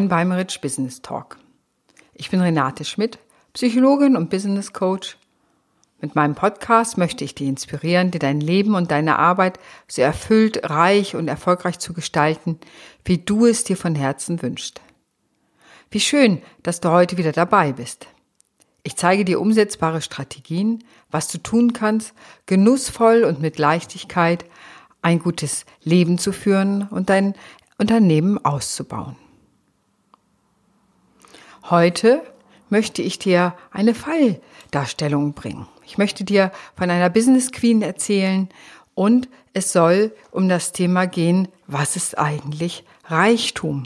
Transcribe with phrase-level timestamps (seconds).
[0.00, 1.36] neuen Beimeritsch Business Talk.
[2.14, 3.18] Ich bin Renate Schmidt,
[3.52, 5.18] Psychologin und Business Coach.
[6.00, 9.58] Mit meinem Podcast möchte ich dich inspirieren, dir dein Leben und deine Arbeit
[9.88, 12.58] so erfüllt, reich und erfolgreich zu gestalten,
[13.04, 14.80] wie du es dir von Herzen wünschst.
[15.90, 18.06] Wie schön, dass du heute wieder dabei bist.
[18.82, 22.14] Ich zeige dir umsetzbare Strategien, was du tun kannst,
[22.46, 24.46] genussvoll und mit Leichtigkeit
[25.02, 27.34] ein gutes Leben zu führen und dein
[27.76, 29.16] Unternehmen auszubauen.
[31.68, 32.22] Heute
[32.70, 35.66] möchte ich dir eine Falldarstellung bringen.
[35.84, 38.48] Ich möchte dir von einer Business Queen erzählen
[38.94, 43.84] und es soll um das Thema gehen, was ist eigentlich Reichtum?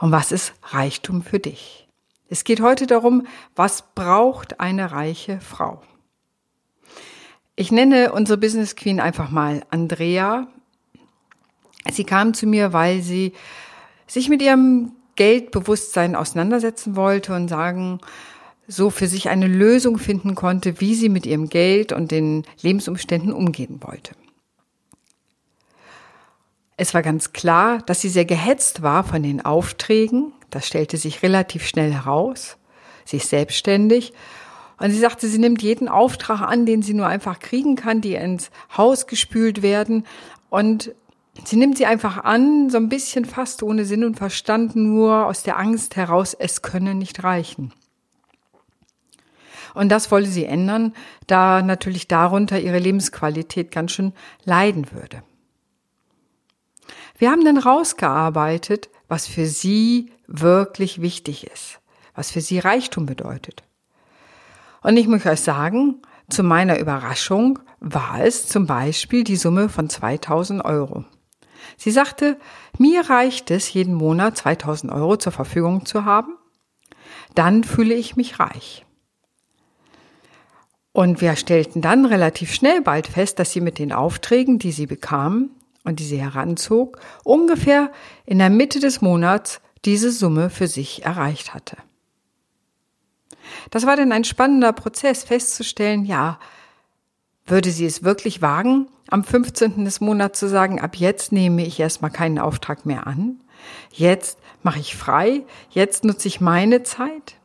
[0.00, 1.88] Und was ist Reichtum für dich?
[2.28, 5.82] Es geht heute darum, was braucht eine reiche Frau?
[7.56, 10.46] Ich nenne unsere Business Queen einfach mal Andrea.
[11.90, 13.32] Sie kam zu mir, weil sie
[14.06, 17.98] sich mit ihrem Geldbewusstsein auseinandersetzen wollte und sagen,
[18.68, 23.32] so für sich eine Lösung finden konnte, wie sie mit ihrem Geld und den Lebensumständen
[23.32, 24.12] umgehen wollte.
[26.76, 30.32] Es war ganz klar, dass sie sehr gehetzt war von den Aufträgen.
[30.50, 32.56] Das stellte sich relativ schnell heraus.
[33.04, 34.12] Sie ist selbstständig.
[34.78, 38.14] Und sie sagte, sie nimmt jeden Auftrag an, den sie nur einfach kriegen kann, die
[38.14, 40.06] ins Haus gespült werden.
[40.48, 40.94] Und
[41.44, 45.42] Sie nimmt sie einfach an, so ein bisschen fast ohne Sinn und Verstand, nur aus
[45.42, 47.72] der Angst heraus, es könne nicht reichen.
[49.74, 50.92] Und das wolle sie ändern,
[51.26, 54.12] da natürlich darunter ihre Lebensqualität ganz schön
[54.44, 55.22] leiden würde.
[57.18, 61.80] Wir haben dann rausgearbeitet, was für sie wirklich wichtig ist,
[62.14, 63.62] was für sie Reichtum bedeutet.
[64.82, 69.88] Und ich muss euch sagen, zu meiner Überraschung war es zum Beispiel die Summe von
[69.88, 71.04] 2000 Euro.
[71.76, 72.38] Sie sagte,
[72.78, 76.34] mir reicht es, jeden Monat 2000 Euro zur Verfügung zu haben.
[77.34, 78.84] Dann fühle ich mich reich.
[80.92, 84.86] Und wir stellten dann relativ schnell bald fest, dass sie mit den Aufträgen, die sie
[84.86, 85.50] bekam
[85.84, 87.92] und die sie heranzog, ungefähr
[88.26, 91.76] in der Mitte des Monats diese Summe für sich erreicht hatte.
[93.70, 96.38] Das war dann ein spannender Prozess festzustellen, ja,
[97.50, 99.84] würde sie es wirklich wagen, am 15.
[99.84, 103.40] des Monats zu sagen, ab jetzt nehme ich erstmal keinen Auftrag mehr an?
[103.92, 105.42] Jetzt mache ich frei?
[105.70, 107.36] Jetzt nutze ich meine Zeit?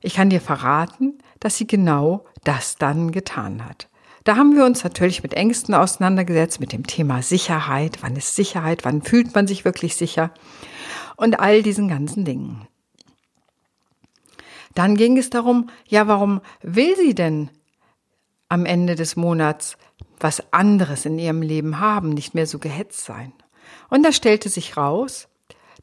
[0.00, 3.88] Ich kann dir verraten, dass sie genau das dann getan hat.
[4.24, 7.98] Da haben wir uns natürlich mit Ängsten auseinandergesetzt, mit dem Thema Sicherheit.
[8.02, 8.84] Wann ist Sicherheit?
[8.84, 10.32] Wann fühlt man sich wirklich sicher?
[11.16, 12.66] Und all diesen ganzen Dingen.
[14.74, 17.50] Dann ging es darum, ja, warum will sie denn
[18.50, 19.78] am Ende des Monats
[20.18, 23.32] was anderes in ihrem Leben haben, nicht mehr so gehetzt sein.
[23.88, 25.28] Und da stellte sich raus,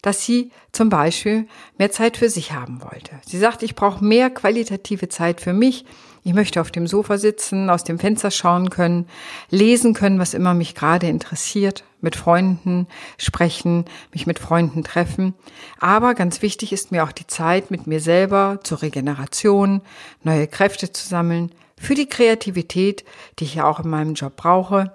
[0.02, 3.12] dass sie zum Beispiel mehr Zeit für sich haben wollte.
[3.26, 5.84] Sie sagte, ich brauche mehr qualitative Zeit für mich.
[6.22, 9.08] Ich möchte auf dem Sofa sitzen, aus dem Fenster schauen können,
[9.50, 12.86] lesen können, was immer mich gerade interessiert, mit Freunden
[13.16, 15.34] sprechen, mich mit Freunden treffen.
[15.80, 19.80] Aber ganz wichtig ist mir auch die Zeit mit mir selber zur Regeneration,
[20.22, 23.04] neue Kräfte zu sammeln, für die Kreativität,
[23.38, 24.92] die ich ja auch in meinem Job brauche,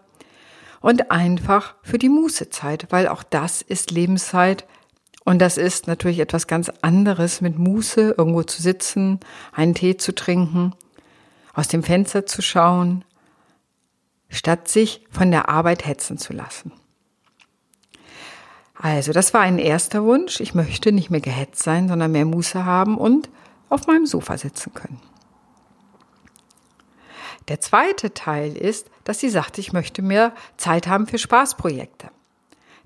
[0.83, 4.67] und einfach für die Mußezeit, weil auch das ist Lebenszeit.
[5.23, 9.21] Und das ist natürlich etwas ganz anderes, mit Muße irgendwo zu sitzen,
[9.53, 10.75] einen Tee zu trinken,
[11.53, 13.05] aus dem Fenster zu schauen,
[14.27, 16.73] statt sich von der Arbeit hetzen zu lassen.
[18.73, 20.41] Also, das war ein erster Wunsch.
[20.41, 23.29] Ich möchte nicht mehr gehetzt sein, sondern mehr Muße haben und
[23.69, 25.00] auf meinem Sofa sitzen können.
[27.48, 32.09] Der zweite Teil ist, dass sie sagt, ich möchte mehr Zeit haben für Spaßprojekte.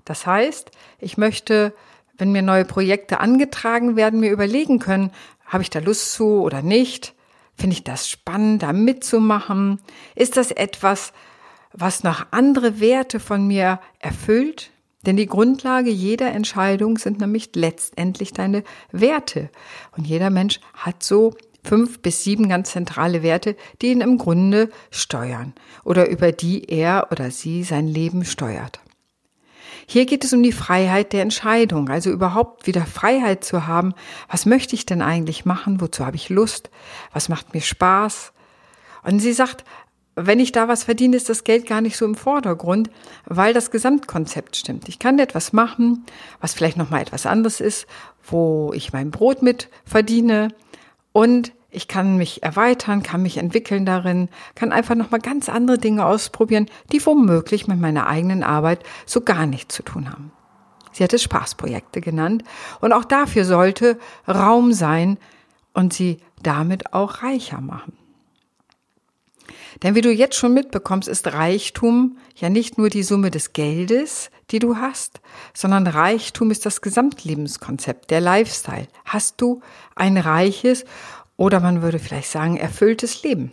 [0.04, 1.74] Das heißt, ich möchte,
[2.16, 5.12] wenn mir neue Projekte angetragen werden, mir überlegen können,
[5.46, 7.14] habe ich da Lust zu oder nicht?
[7.54, 9.80] Finde ich das spannend, da mitzumachen?
[10.14, 11.12] Ist das etwas,
[11.72, 14.70] was noch andere Werte von mir erfüllt?
[15.06, 19.50] Denn die Grundlage jeder Entscheidung sind nämlich letztendlich deine Werte.
[19.96, 21.36] Und jeder Mensch hat so
[21.68, 25.52] fünf bis sieben ganz zentrale Werte, die ihn im Grunde steuern
[25.84, 28.80] oder über die er oder sie sein Leben steuert.
[29.86, 33.94] Hier geht es um die Freiheit der Entscheidung, also überhaupt wieder Freiheit zu haben.
[34.30, 35.80] Was möchte ich denn eigentlich machen?
[35.80, 36.70] Wozu habe ich Lust?
[37.12, 38.32] Was macht mir Spaß?
[39.02, 39.64] Und sie sagt,
[40.14, 42.90] wenn ich da was verdiene, ist das Geld gar nicht so im Vordergrund,
[43.24, 44.88] weil das Gesamtkonzept stimmt.
[44.88, 46.04] Ich kann etwas machen,
[46.40, 47.86] was vielleicht noch mal etwas anderes ist,
[48.24, 50.48] wo ich mein Brot mit verdiene
[51.12, 56.06] und ich kann mich erweitern, kann mich entwickeln darin, kann einfach nochmal ganz andere Dinge
[56.06, 60.32] ausprobieren, die womöglich mit meiner eigenen Arbeit so gar nichts zu tun haben.
[60.92, 62.42] Sie hat es Spaßprojekte genannt.
[62.80, 65.18] Und auch dafür sollte Raum sein
[65.74, 67.92] und sie damit auch reicher machen.
[69.82, 74.30] Denn wie du jetzt schon mitbekommst, ist Reichtum ja nicht nur die Summe des Geldes,
[74.50, 75.20] die du hast,
[75.54, 78.88] sondern Reichtum ist das Gesamtlebenskonzept, der Lifestyle.
[79.04, 79.60] Hast du
[79.94, 80.84] ein reiches
[81.38, 83.52] oder man würde vielleicht sagen erfülltes Leben?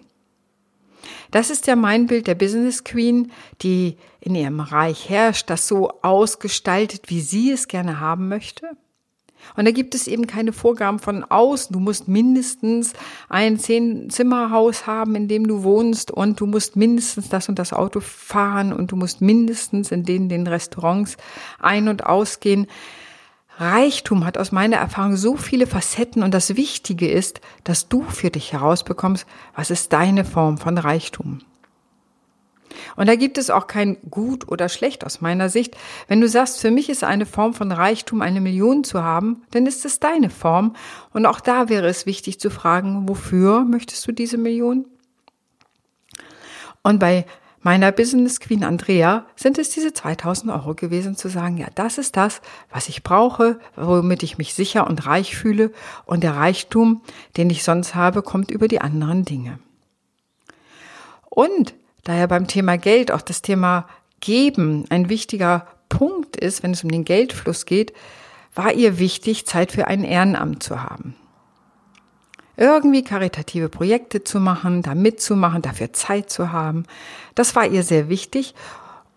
[1.32, 5.92] Das ist ja mein Bild der Business Queen, die in ihrem Reich herrscht, das so
[6.02, 8.72] ausgestaltet, wie sie es gerne haben möchte.
[9.56, 11.72] Und da gibt es eben keine Vorgaben von außen.
[11.72, 12.94] Du musst mindestens
[13.30, 18.00] ein Zehn-Zimmer-Haus haben, in dem du wohnst und du musst mindestens das und das Auto
[18.00, 21.18] fahren und du musst mindestens in den, den Restaurants
[21.60, 22.68] ein- und ausgehen.
[23.58, 28.30] Reichtum hat aus meiner Erfahrung so viele Facetten und das Wichtige ist, dass du für
[28.30, 29.26] dich herausbekommst,
[29.56, 31.40] was ist deine Form von Reichtum.
[32.98, 35.78] Und da gibt es auch kein gut oder schlecht aus meiner Sicht.
[36.08, 39.66] Wenn du sagst, für mich ist eine Form von Reichtum, eine Million zu haben, dann
[39.66, 40.76] ist es deine Form.
[41.14, 44.86] Und auch da wäre es wichtig zu fragen, wofür möchtest du diese Million?
[46.84, 47.26] Und bei
[47.66, 52.16] meiner Business Queen Andrea sind es diese 2000 Euro gewesen, zu sagen, ja, das ist
[52.16, 55.72] das, was ich brauche, womit ich mich sicher und reich fühle
[56.06, 57.02] und der Reichtum,
[57.38, 59.58] den ich sonst habe, kommt über die anderen Dinge.
[61.28, 61.74] Und
[62.04, 63.88] da ja beim Thema Geld auch das Thema
[64.20, 67.94] Geben ein wichtiger Punkt ist, wenn es um den Geldfluss geht,
[68.54, 71.16] war ihr wichtig, Zeit für ein Ehrenamt zu haben
[72.58, 76.84] irgendwie karitative Projekte zu machen, da mitzumachen, dafür Zeit zu haben.
[77.36, 78.56] Das war ihr sehr wichtig.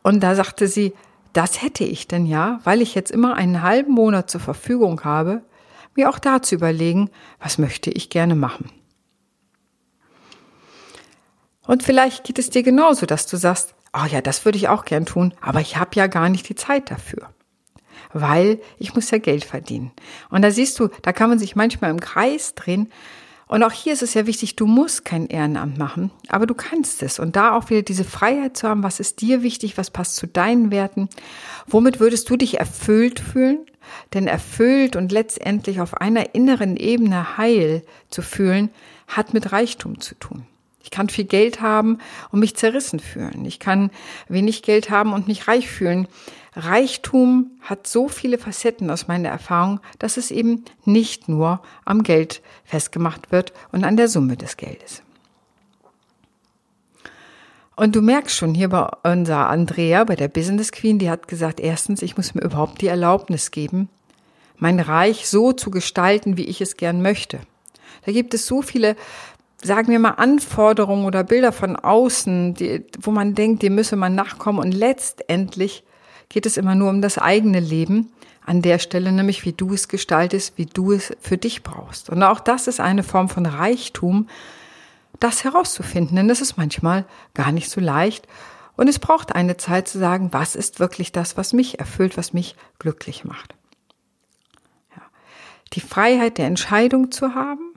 [0.03, 0.95] Und da sagte sie,
[1.33, 5.43] das hätte ich denn ja, weil ich jetzt immer einen halben Monat zur Verfügung habe,
[5.95, 8.71] mir auch da zu überlegen, was möchte ich gerne machen.
[11.67, 14.85] Und vielleicht geht es dir genauso, dass du sagst, oh ja, das würde ich auch
[14.85, 17.29] gern tun, aber ich habe ja gar nicht die Zeit dafür.
[18.13, 19.93] Weil ich muss ja Geld verdienen.
[20.31, 22.91] Und da siehst du, da kann man sich manchmal im Kreis drehen,
[23.49, 27.03] und auch hier ist es ja wichtig, du musst kein Ehrenamt machen, aber du kannst
[27.03, 27.19] es.
[27.19, 30.27] Und da auch wieder diese Freiheit zu haben, was ist dir wichtig, was passt zu
[30.27, 31.09] deinen Werten,
[31.67, 33.67] womit würdest du dich erfüllt fühlen?
[34.13, 38.69] Denn erfüllt und letztendlich auf einer inneren Ebene heil zu fühlen,
[39.07, 40.47] hat mit Reichtum zu tun.
[40.89, 41.99] Ich kann viel Geld haben
[42.31, 43.45] und mich zerrissen fühlen.
[43.45, 43.91] Ich kann
[44.27, 46.09] wenig Geld haben und mich reich fühlen.
[46.57, 52.41] Reichtum hat so viele Facetten aus meiner Erfahrung, dass es eben nicht nur am Geld
[52.65, 55.03] festgemacht wird und an der Summe des Geldes.
[57.77, 61.61] Und du merkst schon hier bei unserer Andrea, bei der Business Queen, die hat gesagt,
[61.61, 63.91] erstens, ich muss mir überhaupt die Erlaubnis geben,
[64.57, 67.41] mein Reich so zu gestalten, wie ich es gern möchte.
[68.07, 68.97] Da gibt es so viele,
[69.63, 74.15] sagen wir mal, Anforderungen oder Bilder von außen, die, wo man denkt, dem müsse man
[74.15, 75.85] nachkommen und letztendlich
[76.29, 78.13] geht es immer nur um das eigene Leben
[78.45, 82.09] an der Stelle, nämlich wie du es gestaltest, wie du es für dich brauchst.
[82.09, 84.29] Und auch das ist eine Form von Reichtum,
[85.21, 88.27] das herauszufinden, denn das ist manchmal gar nicht so leicht.
[88.77, 92.33] Und es braucht eine Zeit zu sagen, was ist wirklich das, was mich erfüllt, was
[92.33, 93.55] mich glücklich macht.
[94.97, 95.03] Ja.
[95.73, 97.68] Die Freiheit der Entscheidung zu haben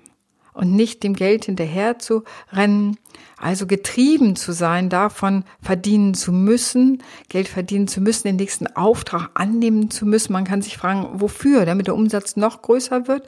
[0.53, 2.97] und nicht dem Geld hinterher zu rennen,
[3.37, 9.29] also getrieben zu sein, davon verdienen zu müssen, Geld verdienen zu müssen, den nächsten Auftrag
[9.33, 10.33] annehmen zu müssen.
[10.33, 13.27] Man kann sich fragen, wofür, damit der Umsatz noch größer wird.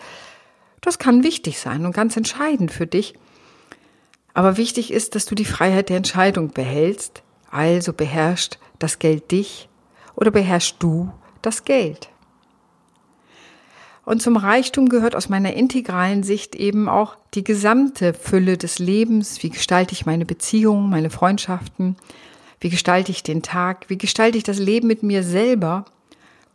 [0.81, 3.15] Das kann wichtig sein und ganz entscheidend für dich.
[4.33, 9.69] Aber wichtig ist, dass du die Freiheit der Entscheidung behältst, also beherrscht das Geld dich
[10.15, 11.11] oder beherrschst du
[11.41, 12.09] das Geld.
[14.05, 19.41] Und zum Reichtum gehört aus meiner integralen Sicht eben auch die gesamte Fülle des Lebens.
[19.43, 21.95] Wie gestalte ich meine Beziehungen, meine Freundschaften?
[22.59, 23.85] Wie gestalte ich den Tag?
[23.89, 25.85] Wie gestalte ich das Leben mit mir selber?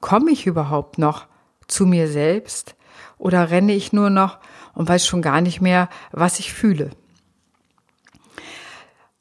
[0.01, 1.27] Komme ich überhaupt noch
[1.69, 2.75] zu mir selbst?
[3.17, 4.39] Oder renne ich nur noch
[4.75, 6.91] und weiß schon gar nicht mehr, was ich fühle?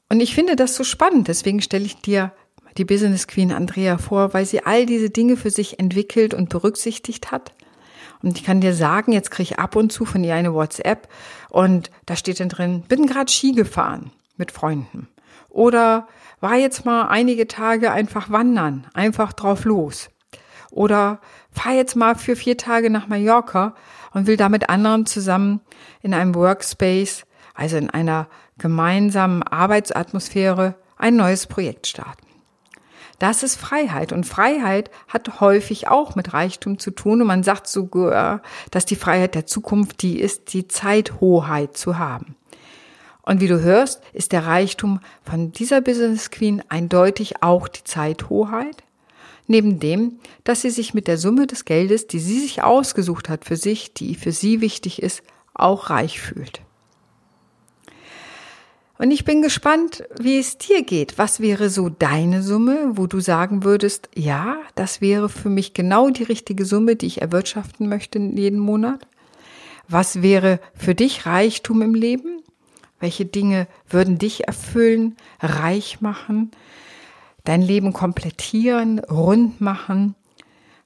[0.09, 1.29] Und ich finde das so spannend.
[1.29, 2.33] Deswegen stelle ich dir
[2.77, 7.31] die Business Queen Andrea vor, weil sie all diese Dinge für sich entwickelt und berücksichtigt
[7.31, 7.53] hat
[8.21, 11.07] und ich kann dir sagen, jetzt kriege ich ab und zu von ihr eine WhatsApp
[11.49, 15.07] und da steht dann drin, bin gerade Ski gefahren mit Freunden.
[15.49, 16.07] Oder
[16.39, 20.09] war jetzt mal einige Tage einfach wandern, einfach drauf los.
[20.69, 21.19] Oder
[21.51, 23.73] fahr jetzt mal für vier Tage nach Mallorca
[24.13, 25.61] und will da mit anderen zusammen
[26.01, 32.26] in einem Workspace, also in einer gemeinsamen Arbeitsatmosphäre, ein neues Projekt starten.
[33.19, 34.13] Das ist Freiheit.
[34.13, 37.21] Und Freiheit hat häufig auch mit Reichtum zu tun.
[37.21, 42.35] Und man sagt sogar, dass die Freiheit der Zukunft die ist, die Zeithoheit zu haben.
[43.23, 48.83] Und wie du hörst, ist der Reichtum von dieser Business Queen eindeutig auch die Zeithoheit.
[49.49, 53.45] neben dem, dass sie sich mit der Summe des Geldes, die sie sich ausgesucht hat
[53.45, 56.61] für sich, die für sie wichtig ist, auch reich fühlt.
[58.99, 61.17] Und ich bin gespannt, wie es dir geht.
[61.17, 66.09] Was wäre so deine Summe, wo du sagen würdest, ja, das wäre für mich genau
[66.09, 69.07] die richtige Summe, die ich erwirtschaften möchte jeden Monat?
[69.87, 72.41] Was wäre für dich Reichtum im Leben?
[72.99, 76.49] Welche Dinge würden dich erfüllen, reich machen,
[77.43, 80.15] dein Leben komplettieren, rund machen?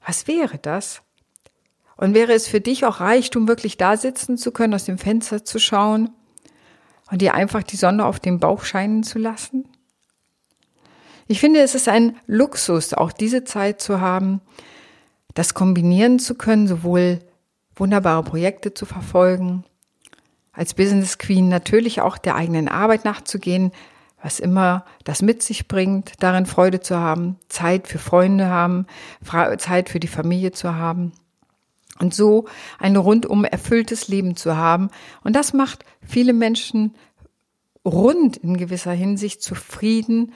[0.06, 1.02] Was wäre das?
[1.96, 5.46] Und wäre es für dich auch Reichtum, wirklich da sitzen zu können, aus dem Fenster
[5.46, 6.10] zu schauen
[7.12, 9.66] und dir einfach die Sonne auf den Bauch scheinen zu lassen?
[11.28, 14.42] Ich finde, es ist ein Luxus, auch diese Zeit zu haben,
[15.34, 17.20] das kombinieren zu können, sowohl
[17.76, 19.64] wunderbare Projekte zu verfolgen,
[20.52, 23.72] als Business Queen natürlich auch der eigenen Arbeit nachzugehen,
[24.22, 28.86] was immer das mit sich bringt, darin Freude zu haben, Zeit für Freunde haben,
[29.58, 31.14] Zeit für die Familie zu haben
[32.02, 32.46] und so
[32.80, 34.90] ein rundum erfülltes Leben zu haben.
[35.24, 36.96] Und das macht viele Menschen
[37.86, 40.34] rund in gewisser Hinsicht zufrieden,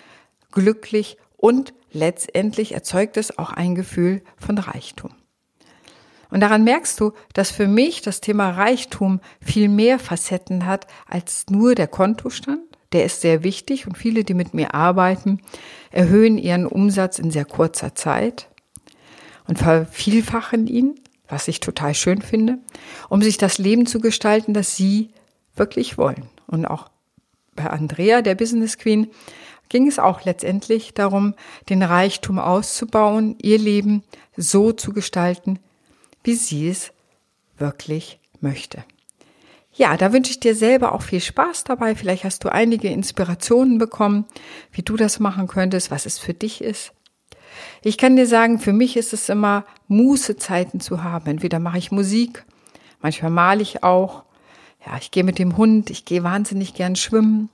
[0.51, 5.12] glücklich und letztendlich erzeugt es auch ein Gefühl von Reichtum.
[6.29, 11.45] Und daran merkst du, dass für mich das Thema Reichtum viel mehr Facetten hat als
[11.50, 12.62] nur der Kontostand.
[12.93, 15.39] Der ist sehr wichtig und viele, die mit mir arbeiten,
[15.91, 18.50] erhöhen ihren Umsatz in sehr kurzer Zeit
[19.48, 20.95] und vervielfachen ihn
[21.27, 22.60] was ich total schön finde,
[23.10, 25.10] um sich das Leben zu gestalten, das sie
[25.55, 26.29] wirklich wollen.
[26.48, 26.89] Und auch
[27.55, 29.08] bei Andrea, der Business Queen,
[29.70, 31.34] ging es auch letztendlich darum,
[31.70, 34.03] den Reichtum auszubauen, ihr Leben
[34.38, 35.60] so zu gestalten,
[36.24, 36.91] wie sie es
[37.58, 38.84] wirklich möchte.
[39.74, 41.96] Ja, da wünsche ich dir selber auch viel Spaß dabei.
[41.96, 44.25] Vielleicht hast du einige Inspirationen bekommen,
[44.72, 46.94] wie du das machen könntest, was es für dich ist.
[47.81, 51.27] Ich kann dir sagen, für mich ist es immer Mußezeiten zu haben.
[51.27, 52.45] Entweder mache ich Musik,
[53.01, 54.24] manchmal male ich auch.
[54.85, 57.50] Ja, ich gehe mit dem Hund, ich gehe wahnsinnig gern schwimmen.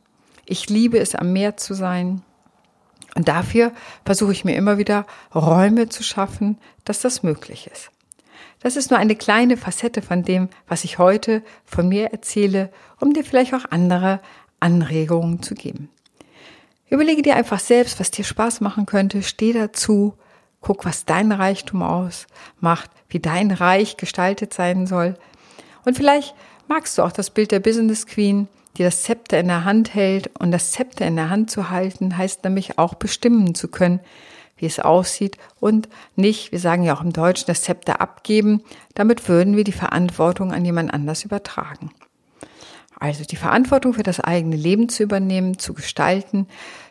[0.45, 2.21] Ich liebe es, am Meer zu sein.
[3.15, 3.71] Und dafür
[4.05, 7.91] versuche ich mir immer wieder Räume zu schaffen, dass das möglich ist.
[8.61, 13.13] Das ist nur eine kleine Facette von dem, was ich heute von mir erzähle, um
[13.13, 14.21] dir vielleicht auch andere
[14.59, 15.89] Anregungen zu geben.
[16.91, 20.13] Überlege dir einfach selbst, was dir Spaß machen könnte, steh dazu,
[20.59, 25.15] guck, was dein Reichtum ausmacht, wie dein Reich gestaltet sein soll.
[25.85, 26.35] Und vielleicht
[26.67, 30.31] magst du auch das Bild der Business Queen, die das Zepter in der Hand hält.
[30.37, 34.01] Und das Zepter in der Hand zu halten, heißt nämlich auch bestimmen zu können,
[34.57, 38.63] wie es aussieht und nicht, wir sagen ja auch im Deutschen, das Zepter abgeben.
[38.95, 41.91] Damit würden wir die Verantwortung an jemand anders übertragen.
[43.01, 46.47] Also die Verantwortung für das eigene Leben zu übernehmen, zu gestalten,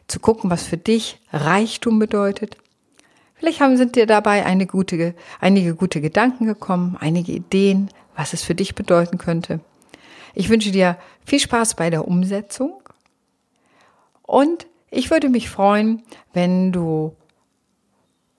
[0.08, 2.56] zu gucken, was für dich Reichtum bedeutet.
[3.36, 8.42] Vielleicht haben, sind dir dabei eine gute, einige gute Gedanken gekommen, einige Ideen, was es
[8.42, 9.60] für dich bedeuten könnte.
[10.34, 12.82] Ich wünsche dir viel Spaß bei der Umsetzung
[14.22, 16.02] und ich würde mich freuen,
[16.32, 17.14] wenn du,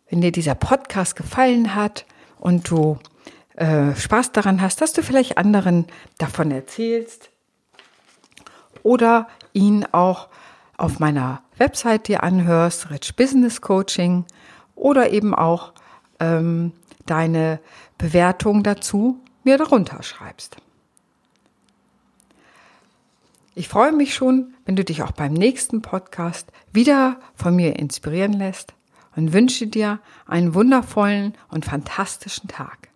[0.09, 2.05] wenn dir dieser Podcast gefallen hat
[2.37, 2.99] und du
[3.55, 5.85] äh, Spaß daran hast, dass du vielleicht anderen
[6.17, 7.30] davon erzählst
[8.83, 10.27] oder ihn auch
[10.77, 14.25] auf meiner Website dir anhörst, Rich Business Coaching
[14.75, 15.73] oder eben auch
[16.19, 16.71] ähm,
[17.05, 17.59] deine
[17.97, 20.57] Bewertung dazu mir darunter schreibst.
[23.53, 28.33] Ich freue mich schon, wenn du dich auch beim nächsten Podcast wieder von mir inspirieren
[28.33, 28.73] lässt
[29.15, 32.89] und wünsche dir einen wundervollen und fantastischen Tag.